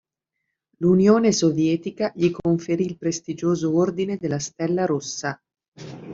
[0.77, 5.39] L'Unione Sovietica gli conferì il prestigioso Ordine della Stella Rossa.